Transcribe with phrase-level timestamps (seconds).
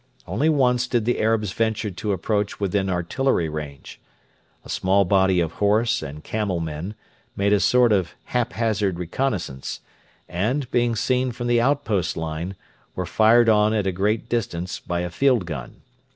[0.25, 4.01] Only once did the Arabs venture to approach within artillery range.
[4.65, 6.95] A small body of horse and camel men
[7.35, 9.79] made a sort of haphazard reconnaissance,
[10.27, 12.55] and, being seen from the outpost line,
[12.95, 15.83] were fired on at a great distance by a field gun.